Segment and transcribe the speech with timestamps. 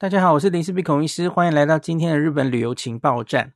[0.00, 3.52] 大家好，我是林氏璧孔医师，欢迎来到今天的日本旅游情报站。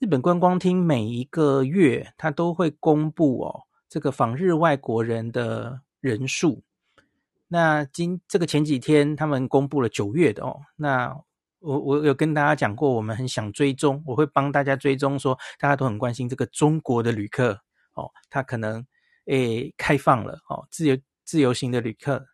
[0.00, 6.64] 日本观光厅每一个月，它都会公布哦，这个访日外国人的人数。
[7.46, 10.58] 那今这个前几天，他们公布了九月的哦。
[10.74, 11.16] 那
[11.60, 17.60] 我我有跟大家讲过，我们很想追踪，我会帮大家追踪，说大家都很关心这个中国的旅客
[17.94, 18.84] 哦，他可能
[19.26, 22.26] 诶开放了哦，自由自由行的旅客。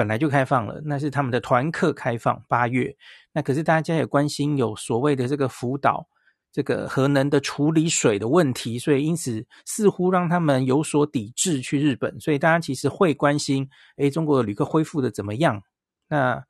[0.00, 2.96] 本来就开放了，那是他们的团客开放八月。
[3.34, 6.08] 那可是大家也关心有所谓的这个福岛
[6.50, 12.18] 这个核能的处理水的问题，所以因此似乎让他们有所抵制去日本。
[12.18, 13.68] 所以大家其实会关心，
[13.98, 15.62] 诶，中国的旅客恢复的怎么样？
[16.08, 16.42] 那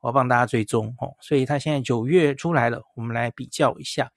[0.00, 1.14] 我帮大家追踪哦。
[1.20, 4.10] 所以他现在九月出来了，我们来比较一下。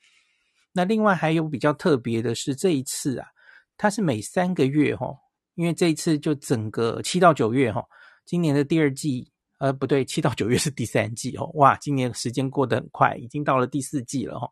[0.74, 3.28] 那另外还有比较特别的是这一次啊，
[3.78, 5.14] 它是每三个月哈，
[5.54, 7.86] 因为这一次就整个七到九月哈。
[8.30, 11.50] 今年的第二季，呃，不对，七到九月是第三季哦。
[11.56, 14.52] 哇，今年时间过得很快，已经到了第四季了、哦。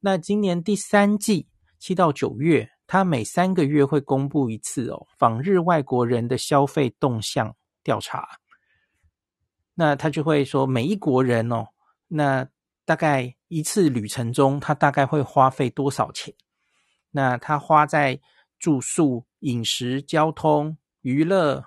[0.00, 1.46] 那今年第三季
[1.78, 8.26] 七到九月，它每三个月会公布一次哦，访日外国人的消费动向调查。
[9.74, 11.66] 那他就会说，每一国人哦，
[12.08, 12.48] 那
[12.86, 16.34] 大概一次旅程中，他大概会花费多少钱？
[17.10, 18.18] 那他花在
[18.58, 21.62] 住宿、饮食、交通、娱乐。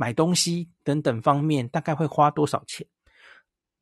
[0.00, 2.86] 买东西等等方面大概会花多少钱？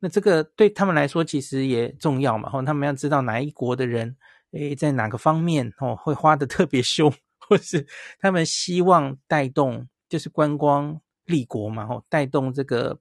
[0.01, 4.17] 那这个对他们来说其实也重要嘛，吼，他们要知道哪一国的人，
[4.51, 7.87] 诶，在哪个方面哦会花得特别凶，或是
[8.19, 12.99] 他们希望带动就是观光立国嘛，吼，带动这个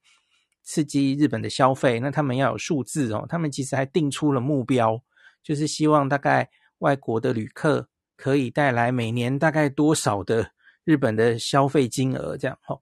[0.61, 5.01] 刺激日本的消费，那他们要有数字哦，他们其实还定出了目标，
[5.41, 6.47] 就是希望大概
[6.79, 10.51] 外国的旅客可以带来每年大概多少的
[10.83, 12.79] 日本的消费金额这样，吼。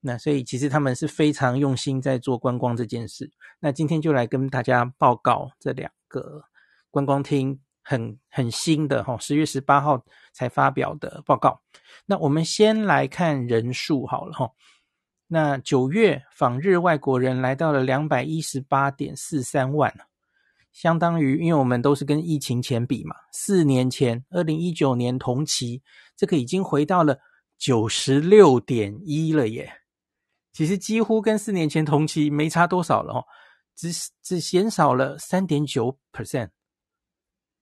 [0.00, 3.30] 那所以其实他们是非常用心在做观光这件事。
[3.60, 6.44] 那今天就来跟大家报告这两个
[6.90, 11.60] 观光厅很很新的哈，十月十八号才发表的报告。
[12.06, 14.50] 那我们先来看人数好了哈。
[15.26, 19.92] 那九月访日外国人来到了两百一十八点四三万，
[20.72, 25.82] 相当于因为我们都是跟疫情前比嘛，四年前二零一九年同期，
[26.16, 27.18] 这个已经回到了
[27.58, 29.70] 九十六点一了耶。
[30.58, 33.24] 其实几乎跟四年前同期没差多少了哦，
[33.76, 36.48] 只只减少了三点九 percent，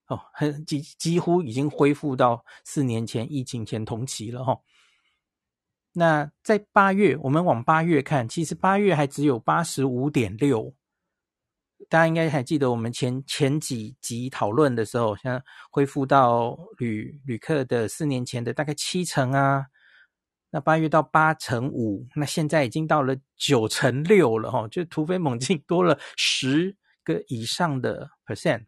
[0.06, 4.58] 哦，很几几乎已经恢复到四年前疫情前同期了哈。
[5.92, 10.74] 那在八月，我们往八月看，其实八月还只有八十五点六，
[11.90, 15.38] 大家应该还记得我们前前几集讨论的时候，像
[15.70, 19.66] 恢复到旅旅客的四年前的大概七成啊。
[20.50, 28.64] 那八月到八乘五，那现在已经到了九乘六了哈，就突飞猛进，多了十个以上的 percent。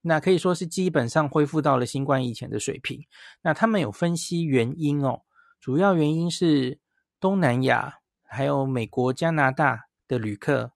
[0.00, 3.00] 那可以说是基本上恢复到了新冠以前的水平。
[3.42, 5.22] 那他们有分析原因哦，
[5.60, 6.78] 主要原因是
[7.18, 10.70] 东南亚还有美国、加拿大的旅客，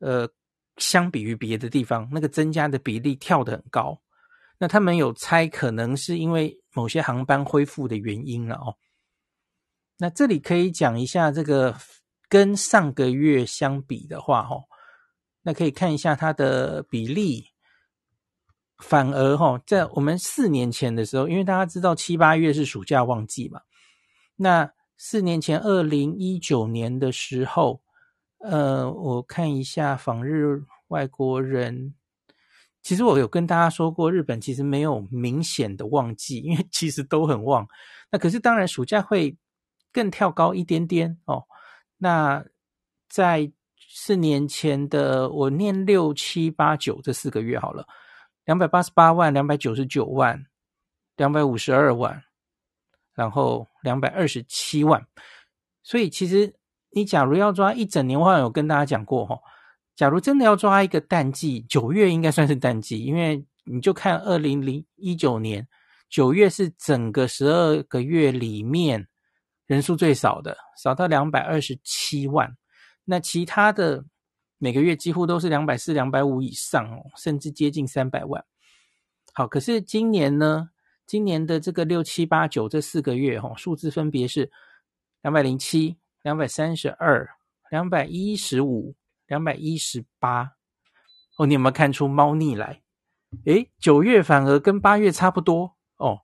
[0.00, 0.28] 呃，
[0.76, 4.00] 相比于别的地方，那个增加的比例跳得很高。
[4.58, 8.74] 那他们有猜可能是因为某些航班恢复的原因了哦。
[9.98, 11.74] 那这里可以讲一下这个
[12.28, 14.64] 跟上个月相比的话，哦，
[15.40, 17.46] 那可以看一下它的比例，
[18.76, 23.62] 反而哈，在我们四年前的时候，因为大家知道七八月是暑假旺季嘛，
[24.36, 27.80] 那四年前二零一九年的时候，
[28.40, 31.94] 呃，我看一下访日外国人，
[32.82, 37.66] 其实我有跟大家说过，日本其实没有明显的旺季，因为其实都很旺，
[38.10, 39.34] 那可是当然暑假会。
[39.96, 41.42] 更跳高一点点哦。
[41.96, 42.44] 那
[43.08, 47.86] 在四年前的我念六七八九这四个月好了，
[48.44, 50.44] 两百八十八万、两百九十九万、
[51.16, 52.22] 两百五十二万，
[53.14, 55.06] 然后两百二十七万。
[55.82, 56.54] 所以其实
[56.90, 59.40] 你假如要抓一整年，我好像有跟大家讲过哈。
[59.94, 65.66] 假如真的要抓一个淡季，九月应该算是淡季，因为你就看二零零一九年
[66.10, 69.08] 九月是整个十二个月里面。
[69.66, 72.56] 人数最少的，少到两百二十七万，
[73.04, 74.04] 那其他的
[74.58, 78.44] 每个月几乎都是两百四、两百五以上哦，甚至接近三百万。
[79.34, 80.70] 好，可是今年呢？
[81.06, 84.50] 今年的这个六七八九这四个月哈，数字分别是
[85.22, 87.28] 两百零七、两百三十二、
[87.70, 88.96] 两百一十五、
[89.28, 90.50] 两百一十八。
[91.38, 92.82] 哦，你有没有看出猫腻来？
[93.44, 96.22] 诶，九月反而跟八月差不多哦，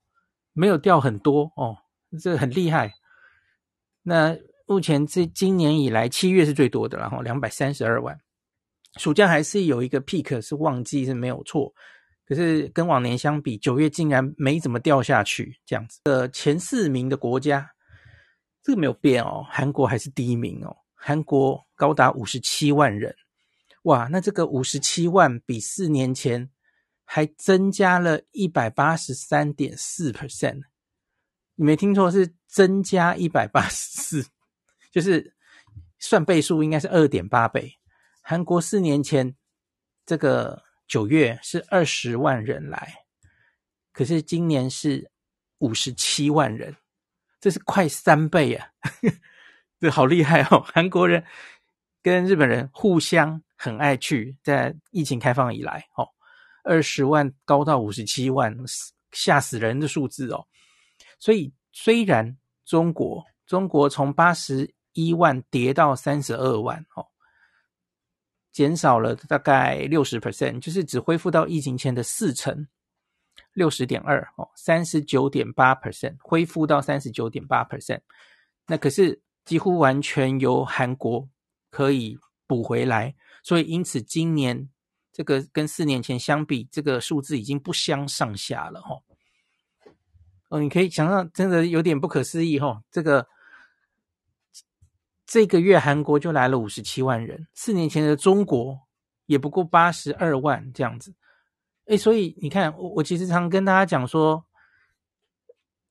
[0.52, 1.76] 没有掉很多哦，
[2.20, 2.92] 这很厉害。
[4.02, 8.20] 那目前这今年以来七月是最多的，然后两百三十二万。
[8.98, 11.72] 暑假还是有一个 peak 是旺季是没有错，
[12.26, 16.00] 可是跟往年相比，九月竟然没怎么掉下去，这样子。
[16.04, 17.70] 呃，前四名的国家，
[18.62, 23.14] 这个没有变哦，韩国还是第一名哦，韩国高达五十七万人，
[23.84, 26.50] 哇，那这个五十七万比四年前
[27.04, 30.60] 还增加了一百八十三点四 percent，
[31.54, 34.26] 你没听错，是增加一百八十四，
[34.90, 35.34] 就是
[35.98, 37.78] 算倍数应该是二点八倍。
[38.20, 39.34] 韩国四年前
[40.04, 43.06] 这个九月是二十万人来，
[43.90, 45.10] 可是今年是
[45.60, 46.76] 五十七万人，
[47.40, 48.68] 这是快三倍啊！
[49.80, 50.60] 这好厉害哦！
[50.60, 51.24] 韩国人
[52.02, 56.06] 跟日本人互相很爱去，在疫情开放以来，哦，
[56.64, 58.54] 二十万高到五十七万，
[59.12, 60.46] 吓死人的数字哦！
[61.18, 67.06] 所以虽然中国中国从八十一万跌到三十二万，哦。
[68.52, 72.68] 减少了大概六十 percent，就是只恢复到疫情前的四成，
[73.54, 78.00] 六十点二哦，三十九点八 percent 恢复到三十九点八 percent，
[78.66, 81.26] 那可是几乎完全由韩国
[81.70, 84.68] 可以补回来，所以因此今年
[85.10, 89.00] 这个跟四年前相比，这个数字已经不相上下了哈。
[90.52, 93.26] 哦，你可以想象，真的有点不可思议哈，这个。
[95.24, 98.78] 这个月韩国就来了五十七万人，四年前的中国
[99.24, 101.14] 也不过八十二万这样子，
[101.86, 104.44] 诶，所以你看，我我其实常跟大家讲说，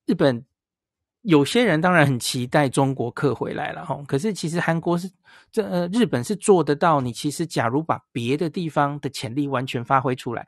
[0.06, 0.44] 日本
[1.22, 5.10] 有些人当然很期待中国客回来了哈，可是其实韩国是
[5.50, 10.46] 这呃日本是做得到，你其实假如把别的地方的潜力完全发挥出来，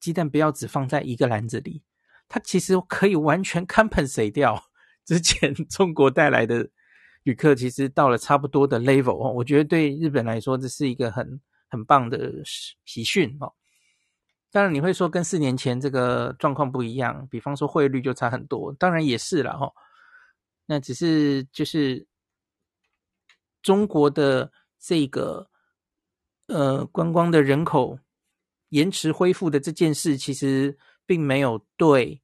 [0.00, 1.80] 鸡蛋不要只放在一个篮子里，
[2.32, 4.58] 它其实可以完全 compensate 掉
[5.04, 6.70] 之前 中国带来的。
[7.24, 12.32] 旅客其实到了差不多的 level 哦，我觉得对日本来说这是一个很很棒的
[12.84, 13.52] 喜讯哦。
[14.50, 19.72] 当然你会说跟四年前这个状况不一样，比方说汇率就差很多，当然也是了哈。
[20.66, 22.08] 那只是就是
[23.62, 24.50] 中国的
[24.80, 25.48] 这个
[26.48, 28.00] 呃观光的人口
[28.70, 30.76] 延迟恢复的这件事，其实
[31.06, 32.22] 并没有对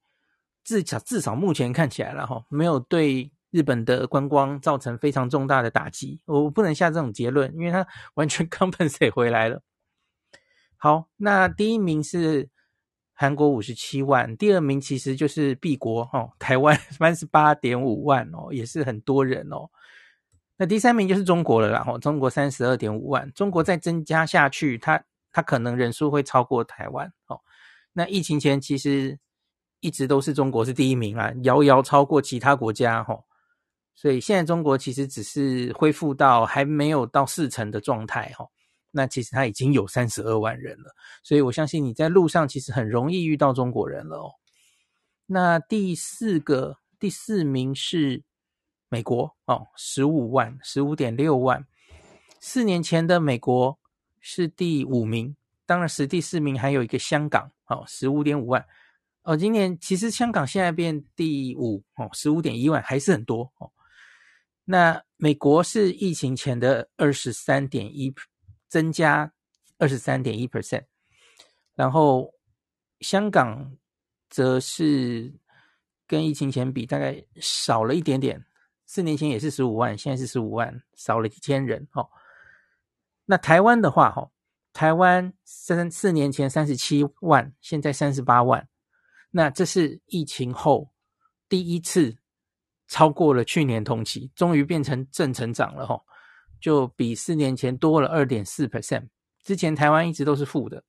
[0.65, 3.33] 至少至少目前看起来了哈，没有对。
[3.51, 9.63] 日本的观光造成非常重大的打击，我不能下这种结论，因为它 完全 compensate 回来了。
[10.77, 12.51] 好，那第一名是
[13.15, 19.71] 韩国五十七万，第二名其实就是 B 国哦，台湾 三十八点五万哦，也是很多人哦。
[20.59, 25.03] 那第三名就是中国了啦，哦，中国三十二点五万，中国再增加下去，它
[25.33, 27.41] 它可能人数会超过台湾哦。
[27.99, 29.19] 那疫情前其实
[29.81, 33.25] 一直都是中国是第一名啊，遥遥超过其他国家哈。
[33.93, 38.47] 所以现在中国其实只是恢复到还没有到四成的状态哈，
[38.93, 44.31] 那其实它已经有三十二万人了，所以我相信你在路上其实很容易遇到中国人了哦。
[45.27, 48.23] 那第四个第四名是
[48.89, 51.67] 美国哦，十五万十五点六万，
[52.39, 53.77] 四年前的美国
[54.21, 55.35] 是第五名，
[55.69, 58.65] 当然实第四名还有一个香港哦，十五点五万
[59.25, 63.71] 哦，今年其实香港现在变第五哦，十五点一万还是很多哦。
[64.65, 68.11] 那美国是疫情前的二十三点一，
[68.67, 69.31] 增加
[69.77, 70.87] 二十三点一 percent，
[71.75, 72.33] 然后
[73.01, 73.77] 香港
[74.31, 75.35] 则是
[76.07, 78.43] 跟疫情前比大概少了一点点，
[78.87, 82.09] 四年前也是十五万，现在是十五万，少了几千人哦。
[83.27, 84.31] 那台湾的话，哈，
[84.79, 88.69] 台湾三四年前三十七万，现在三十八万，
[89.33, 90.93] 那这是疫情后
[91.49, 92.17] 第一次。
[92.87, 96.01] 超过了去年同期，终于变成正成长了齁，
[96.61, 99.09] 就比四年前多了二点四 percent。
[99.43, 100.85] 之前台湾一直都是负的，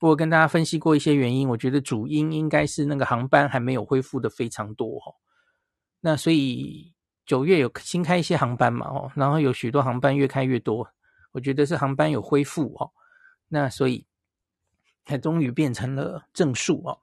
[0.00, 5.14] 我跟大家分析过一些原因，我觉得主因应该是那个航班还没有恢复的非常多齁。
[6.00, 6.92] 那所以
[7.24, 10.86] 九月有新开一些航班嘛哦，然后有许多航班越开越多，
[11.30, 12.90] 我觉得是航班有恢复齁。
[13.48, 14.06] 那所以
[15.04, 17.00] 才终于变成了正数哦。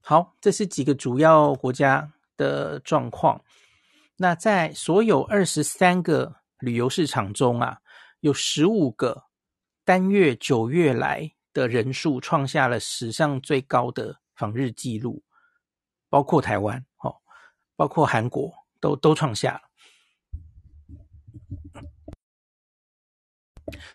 [0.00, 3.42] 好，这是几个主要国家的状况，
[4.16, 7.80] 那在所有二十三个旅游市场中啊，
[8.20, 9.24] 有十五个
[9.82, 15.22] 单月九月来的人数创下了史上最高的访日记录，
[16.10, 17.16] 包括台湾哦，
[17.76, 19.63] 包括韩国都都创下了。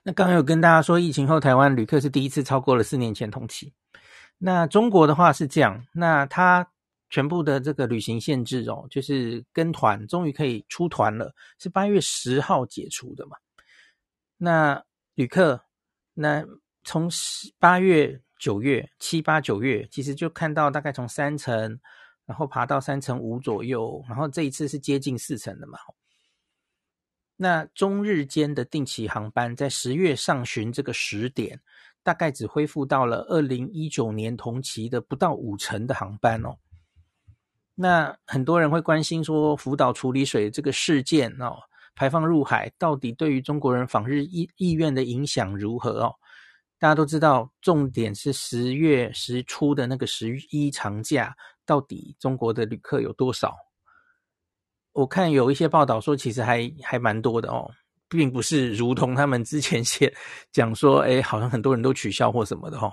[0.03, 3.73] 那刚刚有跟大家说，疫情后台湾旅客是第一次超过了四年前同期。
[4.37, 6.67] 那中国的话是这样，那它。
[7.11, 13.35] 全部的这个旅行限制哦，就是跟团终于可以出团了，是八月十号解除的嘛。
[14.37, 14.79] 那
[15.15, 15.59] 旅客
[16.13, 16.45] 那
[16.83, 17.09] 从
[17.57, 21.79] 八月、九月、七八九月，其实就看到大概从三成，
[22.27, 25.79] 然后爬到三成五左右，然后这一次是接近四成的嘛。
[27.41, 31.61] 那中日间的定期航班在十月上旬这个时点，
[32.03, 36.57] 大概只恢复到了二零一九年同期的不到五成的航班哦。
[37.75, 41.55] 那很多人会关心说，福岛处理水这个事件哦，
[41.95, 46.15] 排放入海到底对于中国人访日意意愿的影响如何哦？
[46.77, 51.33] 大家都知道，重点是十月十初的那个十一长假，
[51.65, 53.55] 到底中国的旅客有多少？
[54.99, 57.71] 我看有一些报道说，其实还还蛮多的哦，
[58.09, 60.13] 并不是如同他们之前写
[60.51, 62.91] 讲说，哎，好像很多人都取消或什么的哦。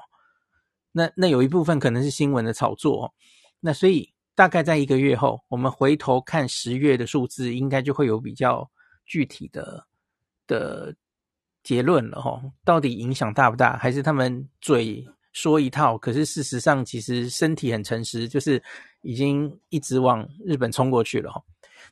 [0.92, 3.12] 那那有一部分可能是新闻的炒作哦。
[3.58, 8.70] 那所以大概在一个月后，我们回头看十月的数字，应该就会有比较
[9.04, 9.84] 具体的
[10.46, 10.94] 的
[11.64, 12.40] 结论了哦。
[12.64, 13.76] 到底影响大不大？
[13.78, 18.62] 还是他们嘴说一套，可是事实上其实身体很诚实，就是
[19.02, 21.42] 已经一直往日本冲过去了哦。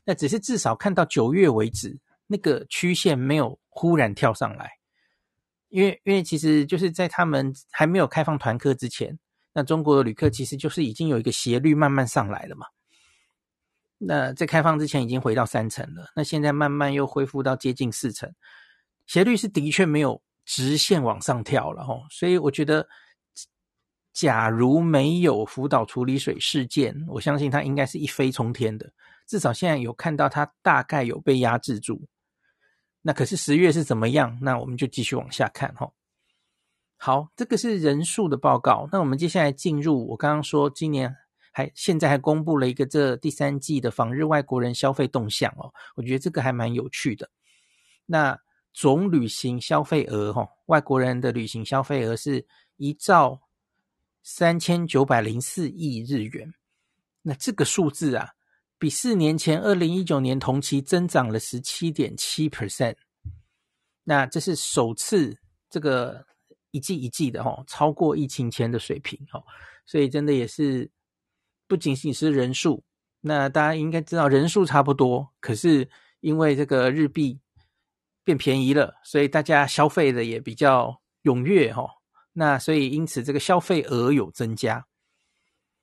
[0.05, 4.71] 那只是至少看到九月为止，那个曲线没有忽然跳上来，
[5.69, 9.17] 因为因为其实就是在他们还没有开放团客之前，
[9.51, 12.67] 那中国的旅客其实就是已经有一个斜率慢慢上来了嘛。
[13.97, 18.31] 那在开放之前已经回到三成了，那现在慢慢又恢复到接近四成，
[19.07, 22.87] 斜率是的确没有直线往上跳了吼，所以我觉得，
[24.13, 28.91] 假如没有福岛处理水事件，我相信它应该是一飞冲天的。
[29.27, 31.99] 至少现在有看到它大概有被压制住，
[33.01, 34.37] 那可是十月是怎么样？
[34.39, 35.91] 那我们就继续往下看哈。
[36.97, 38.87] 好，这个是人数的报告。
[38.91, 41.13] 那我们接下来进入我刚刚说今年
[41.51, 47.29] 还现在还公布了一个这第三季的访日外国人消费动向哦，我觉得这个还蛮有趣的。
[48.05, 48.39] 那
[48.73, 52.45] 总旅行消费额哈，外国人的旅行消费额是
[52.77, 53.41] 一兆
[54.21, 56.53] 三千九百零四亿日元。
[57.23, 58.34] 那这个数字啊。
[58.77, 62.95] 比四年前二零一九年同期增长了十七点七 percent，
[64.03, 65.37] 那这是首次
[65.69, 66.25] 这个
[66.71, 69.41] 一季一季的哈，超过疫情前的水平哈，
[69.85, 70.91] 所以真的也是
[71.67, 72.83] 不仅仅是人数，
[73.21, 75.89] 那大家应该知道人数差不多，可是
[76.19, 77.39] 因为这个日币
[78.25, 81.89] 变便宜了，所以大家消费的也比较踊跃哈，
[82.33, 84.85] 那所以因此这个消费额有增加，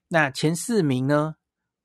[0.09, 1.37] 那前四名呢？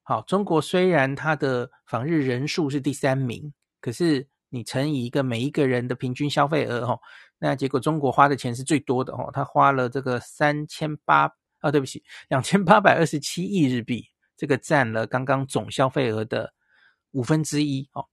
[0.09, 6.97] 好，中国虽然它的访日人数是第三名，可是你乘以一个每一个人的平均消费额，哦，
[7.39, 14.05] 那结果中国花的钱是最多的，哦，他花了这个三千八，啊，对不起，两千八百二十七亿日币，
[14.37, 16.53] 这个占了刚刚总消费额的
[17.11, 18.07] 五分之一，哦。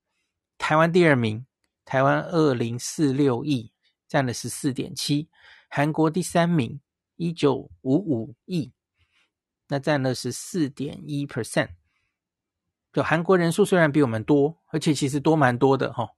[0.58, 1.46] 台湾第二名，
[1.84, 3.70] 台湾二零四六亿，
[4.08, 5.28] 占了十四点七，
[5.68, 6.80] 韩国第三名，
[7.14, 8.72] 一九五五亿，
[9.68, 11.68] 那占了十四点一 percent。
[12.94, 16.08] 就韩国人数虽然比我们多，而且其实多蛮多的哈，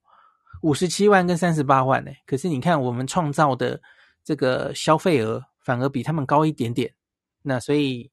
[0.60, 2.10] 五十七万跟三十八万呢。
[2.26, 3.80] 可是你看我们创造的
[4.22, 6.92] 这个消费额反而比他们高一点点。
[7.40, 8.10] 那所以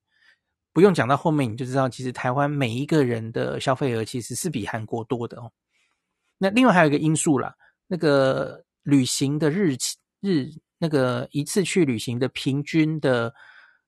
[0.72, 5.52] 不用讲到后面，你就知道其实台湾每一个人的消费额其实是比韩国多的哦。
[6.38, 7.54] 那另外还有一个因素啦，
[7.86, 13.34] 那个旅行的日期日那个一次去旅行的平均的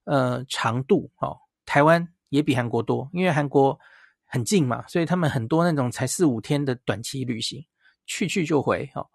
[0.05, 3.81] 呃长度哦，台湾也比韩国多，因为韩国。
[4.27, 7.65] 很近嘛，所以他们很多那种才四五天的短期旅行，
[8.07, 9.07] 去去就回哦。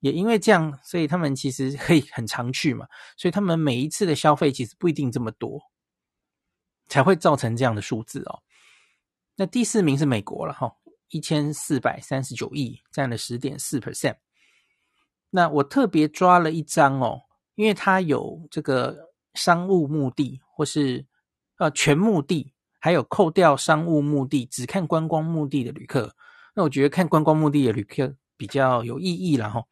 [0.00, 2.86] 也因为这样，所以他们其实可以很常去嘛，
[3.16, 5.60] 所以他们每一次的消费其实不一定这么多，
[6.86, 8.42] 才会造成这样的数字哦。
[9.36, 10.72] 那第四名是美国了哈，
[11.08, 14.16] 一千四百三十九亿，占了十点四 percent。
[15.30, 17.22] 那我特别抓了一张哦，
[17.56, 21.06] 因为它有这个商务目的或是
[21.58, 22.54] 呃全目的。
[22.78, 26.14] 还有扣掉商务目的，只看观光目的的旅客，
[26.54, 29.62] 那我觉得看观光目的的旅客比较有意义了哈。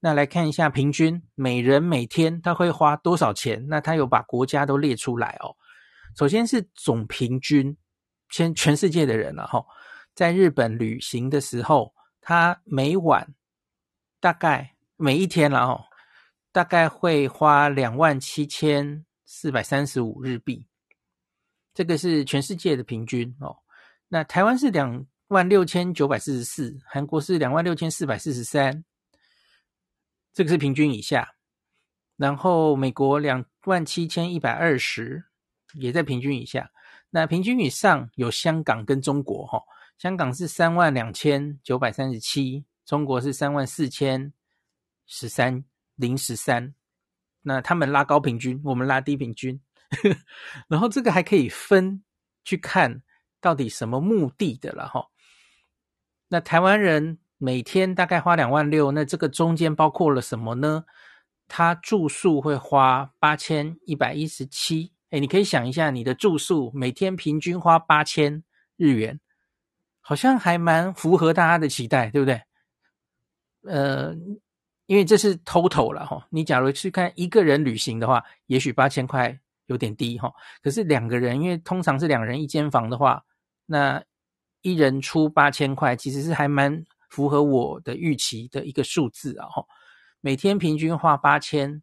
[0.00, 3.66] 那来看一下平均每人每天他会花多少钱？
[3.68, 5.56] 那他有把国家都列出来哦。
[6.16, 7.76] 首先是总平均，
[8.30, 9.64] 先全世界的人了哈，
[10.14, 13.34] 在日本旅行的时候，他每晚
[14.20, 15.84] 大概每一天了哈，
[16.52, 20.66] 大概会花两万七千四百三十五日币。
[21.76, 23.54] 这个是全世界的平均哦，
[24.08, 28.82] 那台湾是两万六千九百四十四，韩国是两万六千四百四十三，
[30.32, 31.34] 这个是平均以下。
[32.16, 35.26] 然后美国两万七千一百二十，
[35.74, 36.70] 也在平均以下。
[37.10, 39.62] 那平均以上有香港跟中国哈，
[39.98, 44.32] 香港是三万两千九百三十七，中国是三万四千
[45.06, 45.62] 十三
[45.96, 46.74] 零十三。
[47.42, 49.60] 那他们拉高平均，我们拉低平均，
[50.68, 52.02] 然后这个还可以分
[52.44, 53.02] 去看
[53.40, 55.06] 到底什么目的的了哈。
[56.28, 60.84] 那台湾人每天大概花两万六，那这个中间包括了什么呢？
[61.48, 68.42] 他住宿会花八千一百一十七，哎，你可以想一下，你的住宿每天平均花八千
[68.76, 69.20] 日元，
[70.00, 72.42] 好像还蛮符合大家的期待，对不对？
[73.62, 74.12] 呃，
[74.86, 80.32] 因为这是 total 了哈，你假如去看一个人旅行的话，也许八千块有点低哈，
[80.62, 83.24] 可是两个人，因为通常是两人一间房的话，
[83.66, 84.02] 那
[84.62, 89.64] 一人出八千块，其实是还蛮符合我的预期的一个数字啊哈。
[90.20, 91.82] 每天平均花八千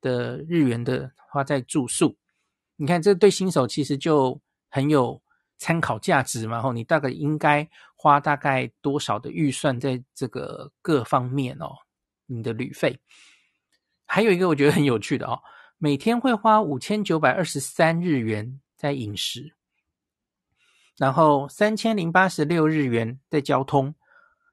[0.00, 2.16] 的日元的花在住宿，
[2.76, 5.20] 你看这对新手其实就很有
[5.58, 6.62] 参考价值嘛。
[6.72, 11.72] 你大概应该花大概多少的预算在这个各方面哦？
[12.26, 12.98] 你的旅费，
[14.06, 15.38] 还有一个我觉得很有趣的哦，
[15.82, 19.52] 每天会花五千九百二十三日元在饮食，
[20.96, 23.92] 然后三千零八十六日元在交通。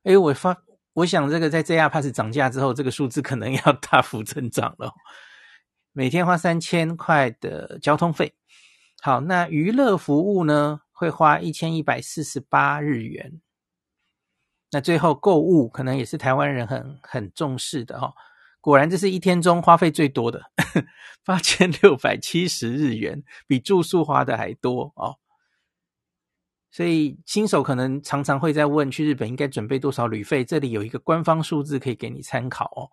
[0.05, 0.57] 诶，我发。
[0.93, 4.91] 我想这个在 JR Pass 涨价之后，这个数字可能要大幅增长了。
[5.91, 8.33] 每天花三千块的交通费，
[9.03, 13.39] 好，那娱乐服务呢，会花一千一百四十八日元。
[14.71, 18.15] 那最后购物可能也是台湾人很很重视的哦。
[18.61, 20.41] 果然这是一天中花费最多的，
[21.25, 25.15] 八千六百七十日元，比住宿花的还多哦。
[26.71, 30.45] 所以新手可能常常会在问，去日本应该准备多少旅费？
[30.45, 32.85] 这里有一个官方数字可以给你参考哦。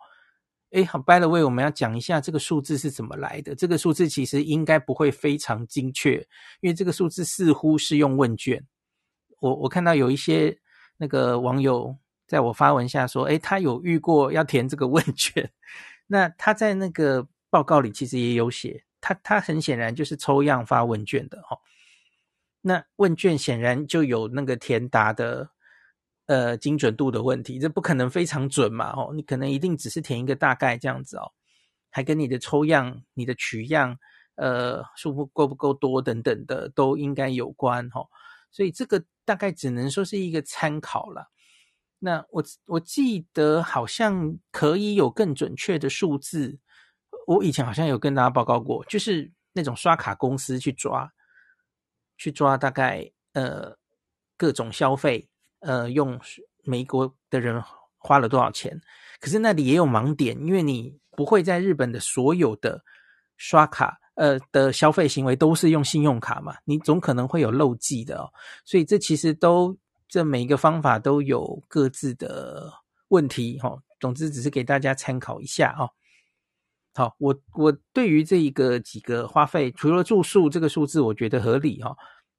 [0.71, 3.55] 诶，好，by the way，我们要讲一下这个数字是怎么来的。
[3.55, 6.17] 这个数字其实应该不会非常精确，
[6.61, 8.67] 因为这个数字似乎是用问卷。
[9.41, 10.59] 我我看到有一些
[10.97, 15.51] 那个网友在我发文下说，诶，他有遇过要填这个问卷。
[16.09, 21.59] 那他在那个报告里其实也有写，他他很显然就是抽样发问卷的哦。
[22.61, 25.51] 那问卷显然就有那个填答的
[26.27, 31.31] 呃精准度的问题，这不可能非常准嘛哦，你可能一定只是填一个大概这样子哦，
[31.91, 33.97] 还跟你的抽样、你的取样
[34.35, 38.09] 呃数目够不够多等等的都应该有关哦，
[38.51, 41.31] 所以这个大概只能说是一个参考了。
[41.99, 46.59] 那我我记得好像可以有更准确的数字，
[47.27, 51.11] 我以前好像有跟大家报告过，就是那种刷卡公司去抓。
[52.19, 53.77] 去抓大概呃
[54.39, 55.29] 各种消费，
[55.61, 56.19] 呃用
[56.65, 57.63] 美国的人
[57.99, 58.81] 花了多少钱？
[59.21, 62.83] 可是那里也有盲点，因为你不会在日本的所有的
[63.37, 68.33] 刷卡呃的消费行为都是用信用卡嘛，你总可能会有漏记的哦。
[68.65, 69.77] 所以这其实都
[70.09, 72.73] 这每一个方法都有各自的
[73.09, 73.83] 问题哈、哦。
[73.99, 75.89] 总之只是给大家参考一下哦。
[76.95, 81.97] 好，我我对于这一个几个花费，除了住宿这个数字，我觉得合理哈、哦。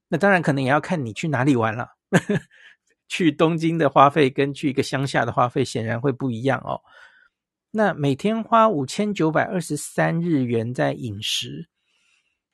[0.08, 1.90] 那当然可能也要看你去哪里玩了。
[3.10, 6.82] 去东京的花费跟去一个乡下的花费显然会不一样哦。
[7.72, 11.70] 那每天花五千九百二十三日元在饮食，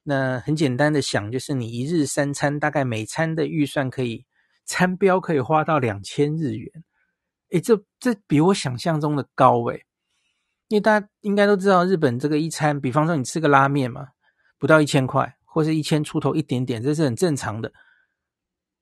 [0.04, 4.26] 那很简单的想，就是你一日三餐大概每餐的预算可以
[4.65, 6.71] 餐标可以花到两千日元。
[7.52, 9.86] 诶，这这比我想象中的高诶。
[10.69, 14.08] 因为大家应该都知道，日本这个一餐，比方说你吃个拉面嘛，
[14.58, 17.71] 不到一千块，或是一千出头一点点，这是很正常的，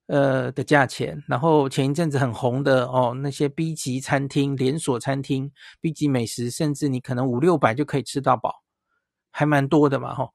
[0.06, 1.22] 呃的价钱。
[1.28, 8.62] 然后前一阵子很红的哦，那些 B 级餐厅、连锁餐厅、B 级美食，甚至你可能五六百就可以吃到饱，
[9.30, 10.30] 还蛮多的嘛，吼、哦。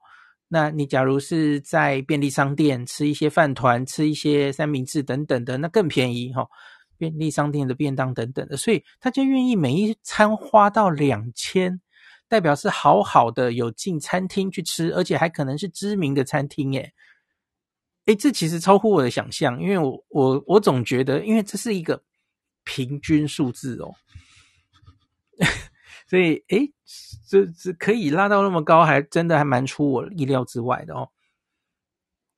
[0.48, 6.48] 那你假如是在便利商店吃一些饭团、吃一些三明治等等的，那更便宜，哈、
[6.96, 11.80] 便利商店的便当等等的，所以他就愿意每一餐花到两千，
[12.28, 16.92] 代表是好好的有进餐厅去吃，而且还可能是知名的餐厅耶。
[18.06, 22.02] 诶，这其实超乎我的想象，因为我我我总觉得，因为这是一个
[22.64, 23.92] 平均数字哦，
[26.08, 26.72] 所以诶，
[27.28, 31.10] 这这可以拉到那么高，还真的还蛮出我意料之外的哦。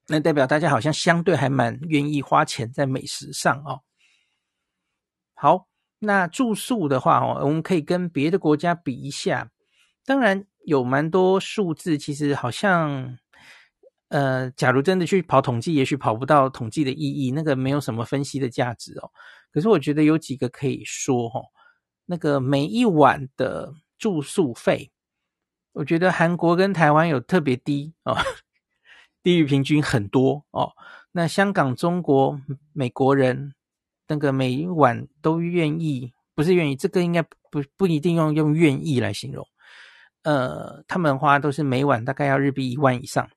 [0.08, 3.82] 那代表大家好像相对还蛮愿意花钱在美食上哦。
[5.34, 5.68] 好，
[6.00, 9.50] 那住宿的话哦，我们可以跟别的国家比一下。
[10.04, 13.16] 当然有蛮多数字，其实好像，
[14.08, 19.08] 呃，假如真的去跑统计，也许跑不到统计的意义，那个没有什么分析的价值哦。
[19.52, 21.46] 可是我觉得有几个可以说哦，
[22.10, 24.90] 那个每一晚的住宿费，
[25.70, 28.18] 我觉得韩国跟台湾有特别低哦，
[29.22, 30.72] 低于平均很多哦。
[31.12, 32.40] 那香港、中国、
[32.72, 33.54] 美国人。
[34.12, 39.46] 那个每一晚都愿意，不是愿意，这个应该不不一定用用愿意来形容。
[40.24, 43.30] 呃，他们花都是每晚大概要日币一万以上。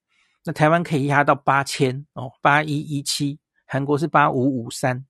[0.44, 5.06] 那台湾可以压到八千哦，八一一七，韩国是八五五三，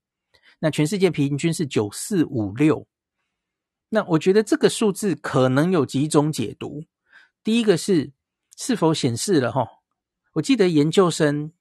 [0.59, 2.85] 那全世界平均是九四五六。
[3.93, 6.83] 那我觉得这个数字可能有几种解读。
[7.43, 8.11] 第一个是
[8.57, 9.67] 是否显示了哈？
[10.33, 11.51] 我记得研究生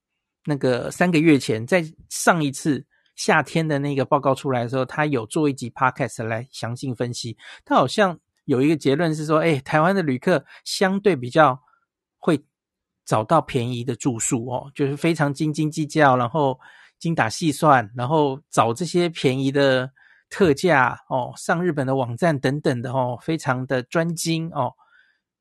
[0.46, 2.82] 那个三个月前在上一次
[3.16, 7.36] 夏天的那个报告出来的时候，他有做一集 podcast 来详细分析。
[7.66, 11.60] 他好像有一个结论是说，哎，台湾的旅客相对比较
[12.18, 12.42] 会。
[13.04, 16.58] 找到便宜的住宿哦，就是非常斤斤计较，然后
[17.00, 19.90] 精打细算，然后找这些便宜的
[20.32, 24.72] 特价哦，上日本的网站等等的哦，非常的专精哦。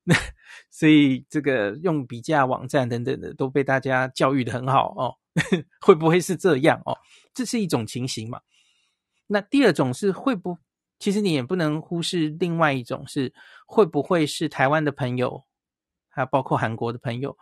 [0.04, 0.14] 那
[0.70, 5.16] 所以这个用比价网站等等的都被大家教育的很好哦，
[5.80, 6.98] 会不会是这样哦？
[7.34, 8.42] 这是一种情形嘛。
[9.28, 10.58] 那第二种是会不，
[11.00, 13.34] 其实你也不能忽视另外一种是
[13.66, 15.46] 会不会是台湾的朋友。
[16.10, 17.38] 还有包括韩国的朋友，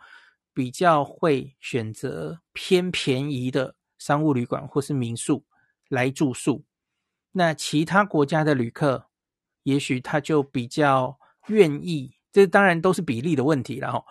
[0.54, 5.44] 比较会选择偏便宜的商务旅馆或是民宿
[5.88, 6.64] 来住宿。
[7.32, 9.06] 那其他国家的旅客，
[9.62, 14.04] 也许他就比较愿意，这当然都是比例的问题了哈。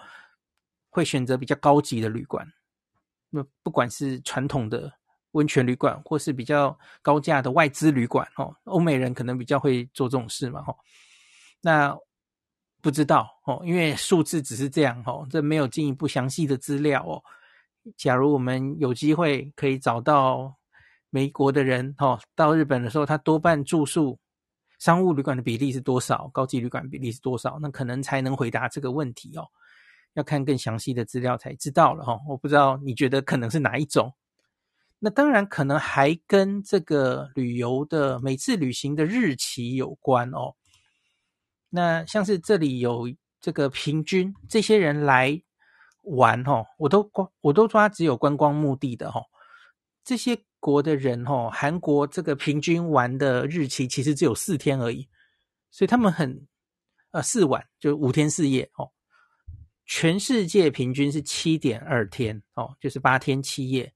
[0.90, 2.52] 会选择比较高级的旅馆，
[3.30, 4.92] 那不管是传统的
[5.32, 10.76] 温泉旅馆，或是比较高价的外资旅馆哦，欧美人可能比较会做这种事嘛哈。
[11.62, 11.96] 那
[12.82, 17.22] 不知道哦，因为数字只是这样哦，这没有进一步详细的资料哦。
[17.96, 20.58] 假如我们有机会可以找到
[21.10, 24.20] 美国的人哦，到日本的时候，他多半住宿
[24.80, 29.48] 商务旅馆的比例是多少，高级旅馆比例是多少，那可能才能回答这个问题哦。
[30.14, 32.20] 要看更详细的资料才知道了哈。
[32.28, 34.14] 我不知道你觉得可能是哪一种？
[34.98, 40.56] 那当然可能还跟这个旅游的每次旅行的日期有关哦。
[41.70, 43.08] 那像是这里有
[43.40, 45.42] 这个平均这些人来
[46.02, 49.22] 玩哈，我都光我都抓只有观光目的的哈，
[50.04, 55.08] 这些国的人哈，韩国这个平均玩的日期其实只有四天而已，
[55.72, 56.48] 所以他们很
[57.12, 58.92] 呃四晚就五天四夜哦，
[59.86, 63.94] 全世界平均是七点二天哦，就是八天七夜，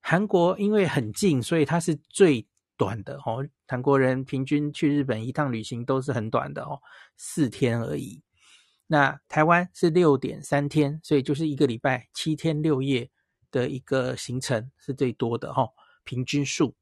[0.00, 2.46] 韩国因为很近，所以它是最。
[2.76, 6.76] 短的哦，韩国人平均去日本一趟旅行都是很短的哦，
[7.16, 8.20] 四天而已。
[8.88, 13.08] 那台湾是六点三天，所以就是一个礼拜七天六夜
[13.54, 15.70] 的一个行程是最多的哦，
[16.02, 16.74] 平均数。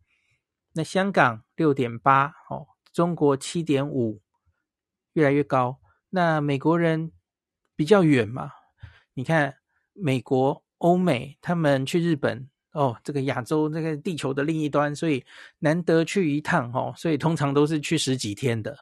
[0.72, 4.22] 那香港六点八哦，中国七点五，
[5.12, 5.78] 越来越高。
[6.08, 7.12] 那美国人
[7.76, 8.50] 比较远嘛，
[9.12, 9.58] 你看
[9.92, 12.48] 美国、欧美他们去日本。
[12.72, 15.22] 哦，这个亚洲，这个地球的另一端，所以
[15.58, 18.74] 难得去一趟哦，所以通常都是去十几天的。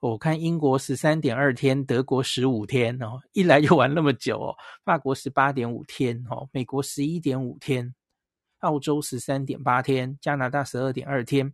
[0.00, 4.56] 我看英国十三点二天，德国十五天哦，一来就玩那么久哦。
[4.84, 7.94] 法国十八点五天哦，美国十一点五天，
[8.60, 11.52] 澳洲十三点八天，加拿大十二点二天。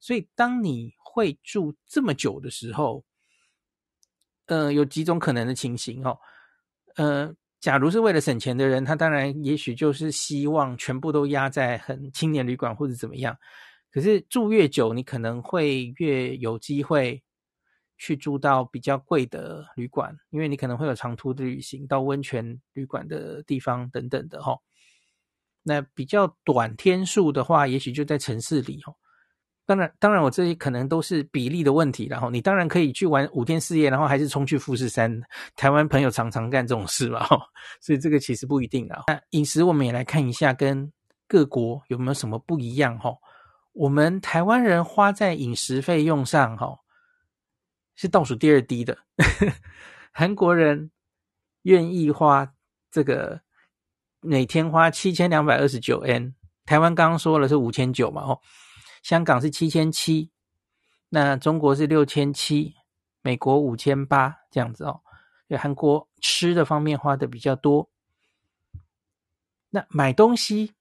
[0.00, 3.04] 所以当你会住这么久的时候，
[4.46, 6.18] 呃，有几种可能的情形哦，
[6.96, 7.34] 呃。
[7.60, 13.34] 假如是为了省钱的人，他当然也许就是希望全部都压在很青年旅馆或者怎么样。
[13.90, 17.22] 可是住越久，你可能会越有机会
[17.98, 24.58] 去住到比较贵的旅馆，因为你可能会有长途的旅行到温泉旅馆的地方等等的齁。
[25.62, 28.94] 那比较短天数的话，也许就在城市里齁。
[29.66, 32.06] 当然，当然，我这些可能都是比例的问题。
[32.06, 35.18] 然后你当然可以去玩五天四夜，然后还是冲去富士山。
[35.56, 37.26] 台湾朋友常常干这种事嘛，
[37.80, 39.04] 所以这个其实不一定啊。
[39.06, 40.92] 那饮食我们也来看一下，跟
[41.26, 42.98] 各国有没有什么不一样？
[42.98, 43.10] 哈，
[43.72, 46.76] 我们台湾人花在饮食费用上，哈，
[47.94, 48.98] 是倒数第二低的。
[50.12, 50.90] 韩国人
[51.62, 52.54] 愿意花
[52.90, 53.40] 这个
[54.20, 58.40] 每天花七千两百二十九 N，台湾刚刚说了是五千九嘛，哦。
[59.02, 60.30] 香港是七千七，
[61.10, 62.74] 那中国是六千七，
[63.20, 65.02] 美国五千八这样子哦。
[65.46, 67.90] 就韩国吃的方面花的比较多。
[69.68, 70.72] 那买东西，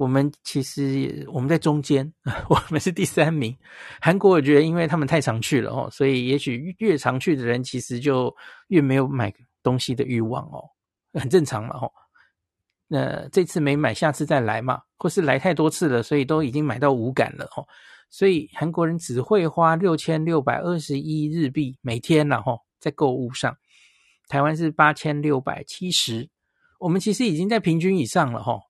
[0.00, 2.10] 我们其实我们在中间，
[2.48, 3.54] 我们是第三名。
[4.00, 8.34] 韩国我觉得因为他们太常去了哦，所以也许越常去的人其实就
[8.68, 9.30] 越没有买
[9.62, 10.64] 东西的欲望哦，
[11.12, 11.92] 很正常嘛哦。
[12.88, 17.68] 那这次没买，下次再来嘛，或是来太多次了，所以都已经买到无感了哦。
[18.08, 23.54] 所以韩国人只会花六千六百二十一日币每天了哈，在购物上。
[24.28, 26.30] 台湾是八千六百七十，
[26.78, 28.60] 我们其实已经在平均以上了哈。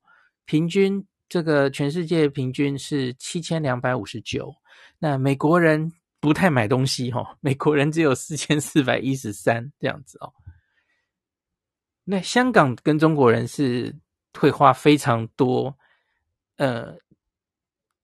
[0.44, 4.52] 平均这个全世界平均是七千两百五十九，
[4.98, 10.32] 那美国人不太买东西哈，美国人只有四千四百一十三这样子哦。
[12.02, 13.94] 那香港跟中国人是
[14.36, 15.72] 会花非常多
[16.56, 16.96] 呃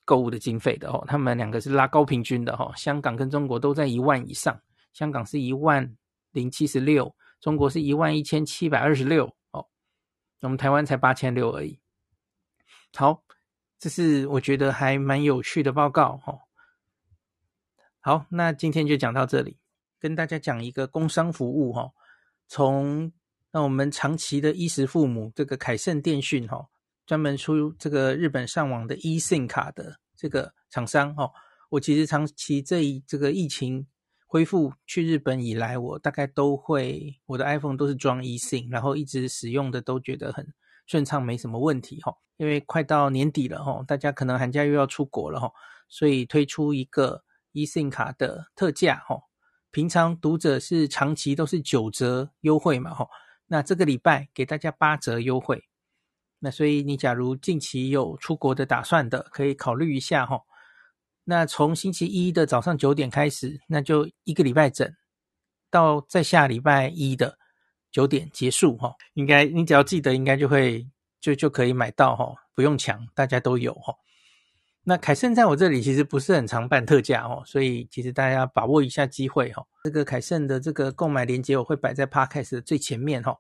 [0.04, 4.56] 购物的经费的哦，他们两个是拉高平均的哈，香港跟中国都在一万以上，
[4.92, 5.96] 香港是一万
[6.30, 9.66] 零七十六，中国是一万一千七百二十六哦，
[10.42, 11.76] 我们台湾才八千六而已。
[12.96, 13.22] 好，
[13.78, 16.40] 这是我觉得还蛮有趣的报告哦。
[18.00, 19.59] 好，那今天就讲到这里，
[20.00, 21.90] 跟大家讲一个工商服务哈。
[22.48, 23.12] 从
[23.50, 26.68] 那我们长期的衣食父母这个凯盛电讯哈，
[27.04, 31.30] 专门出这个日本上网的 eSIM 卡的这个厂商哈，
[31.68, 33.87] 我其实长期这一这个疫情
[34.26, 40.54] 恢复去日本以来，我大概都会我的 iPhone 都是装 eSIM，然后一直使用的都觉得很
[40.87, 42.14] 顺畅，没什么问题哈。
[42.37, 45.53] 因为快到年底了哈，大家可能寒假又要出国了哈，
[45.88, 47.22] 所以推出一个。
[47.57, 49.18] eSIM 卡的特价哈，
[49.70, 53.09] 平常读者是长期都是九折优惠嘛哈，
[53.46, 55.64] 那这个礼拜给大家八折优惠，
[56.40, 60.42] 那所以你假如近期有出国的打算的，可以考虑一下哈。
[61.25, 64.94] 那从星期一的早上九点开始，那就一个礼拜整，
[65.70, 67.38] 到在下礼拜一的
[67.96, 70.87] 九点结束哈，应该你只要记得，应该就会
[71.18, 73.94] 就就可以买到哈，不用抢，大家都有哈。
[74.85, 79.64] 那凯盛在我这里其实不是很常办特价哦，所以其实大家把握一下机会哈。
[79.85, 83.35] 这个凯盛的这个购买链接我会摆在 Podcast 的最前面哈。